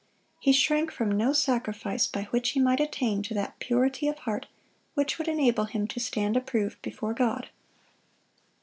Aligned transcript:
He 0.39 0.51
shrank 0.51 0.89
from 0.91 1.11
no 1.15 1.31
sacrifice 1.31 2.07
by 2.07 2.23
which 2.31 2.53
he 2.53 2.59
might 2.59 2.79
attain 2.79 3.21
to 3.21 3.35
that 3.35 3.59
purity 3.59 4.07
of 4.07 4.17
heart 4.17 4.47
which 4.95 5.19
would 5.19 5.27
enable 5.27 5.65
him 5.65 5.85
to 5.89 5.99
stand 5.99 6.35
approved 6.35 6.81
before 6.81 7.13
God. 7.13 7.51